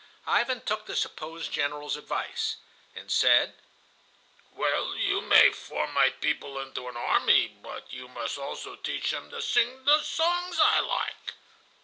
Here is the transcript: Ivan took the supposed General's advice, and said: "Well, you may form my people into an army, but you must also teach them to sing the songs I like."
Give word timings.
Ivan 0.25 0.61
took 0.61 0.87
the 0.87 0.95
supposed 0.95 1.51
General's 1.51 1.95
advice, 1.95 2.55
and 2.95 3.11
said: 3.11 3.53
"Well, 4.51 4.95
you 4.95 5.21
may 5.21 5.51
form 5.51 5.93
my 5.93 6.09
people 6.09 6.57
into 6.57 6.87
an 6.89 6.97
army, 6.97 7.47
but 7.49 7.93
you 7.93 8.07
must 8.07 8.39
also 8.39 8.75
teach 8.75 9.11
them 9.11 9.29
to 9.29 9.43
sing 9.43 9.85
the 9.85 10.01
songs 10.01 10.59
I 10.59 10.79
like." 10.79 11.35